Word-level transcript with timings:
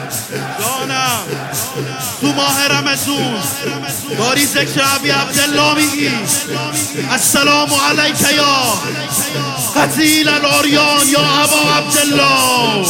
مسوس 2.93 3.45
داری 4.17 4.45
ذکر 4.45 4.81
عبی 4.81 5.09
عبدالله 5.09 5.73
میگی 5.75 6.09
السلام 7.11 7.69
علیک 7.73 8.21
یا 8.35 8.55
قتیل 9.81 10.29
الاریان 10.29 11.07
یا 11.09 11.19
ابا 11.43 11.61
عبدالله 11.77 12.85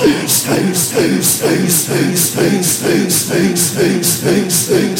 Thanks, 0.00 0.36
thanks, 0.48 0.80
thanks, 0.94 1.28
thanks, 1.42 1.76
thanks, 1.88 2.22
thanks, 2.34 2.70
thanks, 2.82 3.18
thanks, 3.30 3.30
thanks, 3.30 3.70
thanks, 3.80 4.10
thanks, 4.24 4.56
thanks, 4.70 4.99